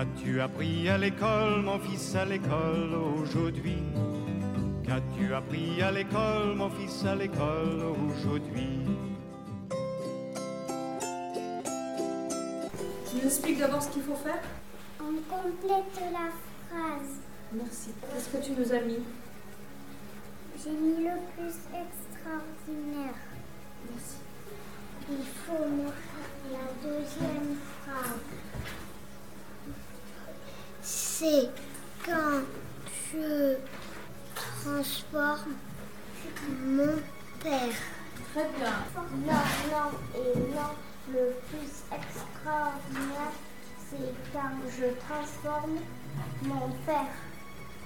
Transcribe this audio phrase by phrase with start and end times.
[0.00, 3.82] Qu'as-tu appris à l'école, mon fils, à l'école aujourd'hui?
[4.82, 8.80] Qu'as-tu appris à l'école, mon fils, à l'école aujourd'hui?
[13.10, 14.40] Tu nous expliques d'abord ce qu'il faut faire?
[15.00, 16.30] On complète la
[16.70, 17.20] phrase.
[17.52, 17.90] Merci.
[18.00, 19.00] Qu'est-ce que tu nous as mis?
[20.64, 23.20] J'ai mis le plus extraordinaire.
[23.90, 24.16] Merci.
[25.10, 28.18] Il faut me faire la deuxième phrase.
[31.20, 31.50] C'est
[32.06, 32.40] quand
[33.12, 33.56] je
[34.34, 35.52] transforme
[36.64, 36.96] mon
[37.42, 37.76] père.
[38.32, 38.72] Très bien.
[39.26, 40.72] Non, non et non.
[41.12, 43.34] Le plus extraordinaire,
[43.90, 45.80] c'est quand je transforme
[46.44, 47.14] mon père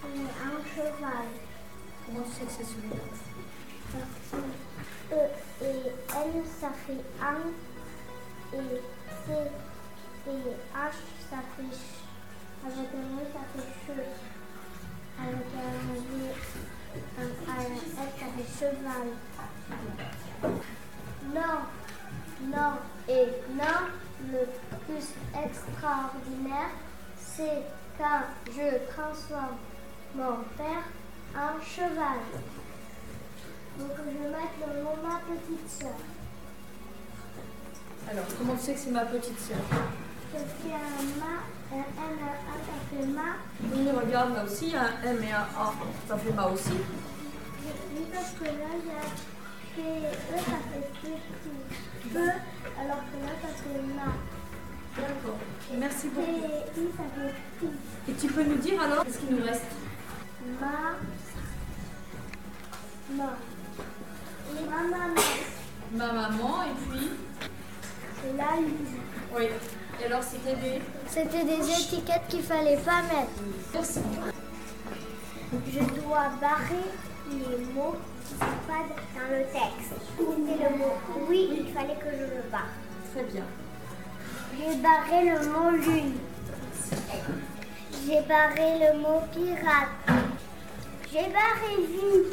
[0.04, 1.26] en un cheval.
[2.06, 3.02] Comment tu sais que c'est celui-là
[3.90, 5.18] Parce que E
[5.60, 5.88] et
[6.38, 7.50] N, ça fait un.
[8.56, 8.80] Et
[9.26, 9.32] C
[10.28, 10.92] et H,
[11.28, 12.13] ça fait.
[12.64, 13.96] Avec un E, ça fait che.
[15.20, 15.98] Avec un V,
[17.18, 19.06] un A et un S, ça fait cheval.
[21.34, 21.56] Non,
[22.50, 22.72] non
[23.08, 23.80] et non.
[24.32, 24.46] Le
[24.86, 26.72] plus extraordinaire,
[27.18, 27.62] c'est
[27.98, 29.58] quand je transforme
[30.14, 30.84] mon père
[31.36, 32.20] en cheval.
[33.78, 35.98] Donc je vais mettre le mot ma petite soeur.
[38.10, 39.56] Alors, comment tu sais que c'est ma petite sœur?
[40.32, 41.34] Je fais un ma,
[41.72, 43.28] un N, un A, ça fait ma.
[43.72, 45.72] Oui, regarde, là aussi, il y a un M et un A.
[46.08, 46.70] Ça fait ma aussi.
[46.72, 49.02] Oui, parce que là, il y a
[49.74, 51.18] fait E, ça fait petit.
[52.12, 52.18] Peu,
[52.78, 54.12] alors que là, ça fait ma.
[54.96, 55.38] D'accord.
[55.76, 56.30] Merci Et beaucoup.
[56.30, 57.72] I, ça fait petit.
[58.08, 59.64] Et tu peux nous dire alors qu'est-ce qu'il nous reste?
[60.60, 60.76] Ma.
[63.16, 63.30] Ma.
[64.50, 65.22] Et ma maman.
[65.92, 67.10] Ma maman et puis?
[68.36, 68.94] La Lise.
[69.36, 69.46] Oui.
[70.00, 73.30] Et alors c'était des C'était des étiquettes qu'il fallait pas mettre.
[73.72, 74.00] Merci.
[75.72, 76.88] Je dois barrer
[77.30, 77.94] les mots
[78.26, 78.84] qui ne sont pas
[79.14, 79.94] dans le texte.
[80.18, 80.94] C'était le mot
[81.28, 82.68] oui, il fallait que je le barre.
[83.12, 83.44] Très bien.
[84.58, 86.14] J'ai barré le mot lune.
[88.06, 90.20] J'ai barré le mot pirate.
[91.12, 92.28] J'ai barré vie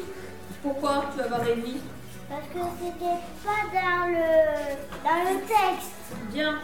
[0.62, 1.80] Pourquoi tu as barré vie?
[2.28, 4.74] Parce que c'était pas dans le,
[5.04, 5.92] dans le texte.
[6.32, 6.60] Bien.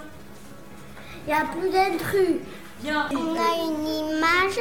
[1.28, 2.40] Il n'y a plus d'intrus.
[2.80, 3.06] Bien.
[3.12, 4.60] On a une image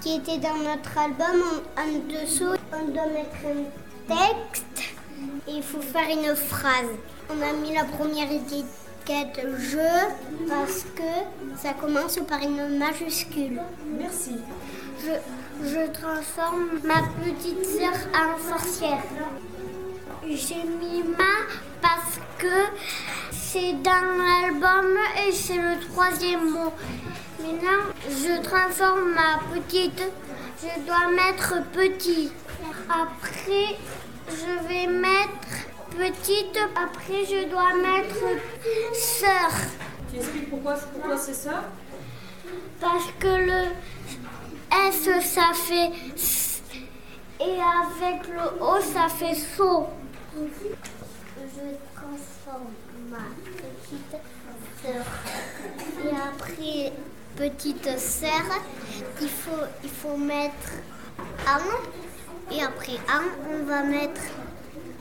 [0.00, 1.42] qui était dans notre album.
[1.76, 4.94] En, en dessous, on doit mettre un texte
[5.46, 6.88] et il faut faire une phrase.
[7.28, 13.60] On a mis la première étiquette je parce que ça commence par une majuscule.
[13.98, 14.36] Merci.
[15.04, 19.02] Je, je transforme ma petite sœur en sorcière.
[20.26, 21.44] J'ai mis ma
[21.82, 23.25] parce que
[23.56, 26.72] c'est dans l'album et c'est le troisième mot.
[27.40, 30.02] Maintenant, je transforme ma petite.
[30.60, 32.30] Je dois mettre petit.
[32.90, 33.76] Après,
[34.28, 35.48] je vais mettre
[35.90, 36.58] petite.
[36.74, 38.16] Après, je dois mettre
[38.92, 39.50] sœur.
[40.10, 41.64] Tu expliques pourquoi, pourquoi c'est ça
[42.78, 43.62] Parce que le
[44.88, 46.62] S, ça fait S.
[47.40, 49.86] Et avec le O, ça fait SO.
[51.38, 52.72] Je transforme
[53.10, 54.16] ma petite
[54.82, 55.04] sœur.
[56.04, 56.92] Et après,
[57.36, 58.44] petite sœur,
[59.20, 60.72] il faut, il faut mettre
[61.46, 62.54] un.
[62.54, 64.22] Et après un, on va mettre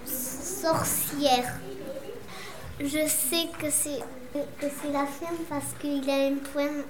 [0.06, 1.59] sorcière.
[2.79, 4.01] Je sais que c'est
[4.34, 6.84] que c'est la fin parce qu'il a un point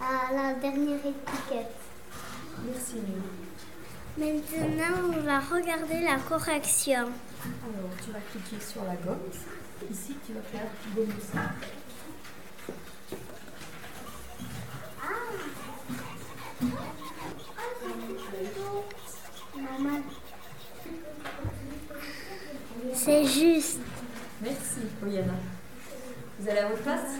[0.00, 1.76] à la dernière étiquette.
[2.64, 2.96] Merci.
[4.18, 7.10] Maintenant, on va regarder la correction.
[7.42, 9.18] Alors, tu vas cliquer sur la gomme.
[9.90, 10.68] Ici, tu vas faire.
[19.56, 20.00] Maman.
[22.94, 23.78] C'est juste.
[24.42, 25.32] Merci, Oyana.
[26.38, 27.10] Vous allez à votre place?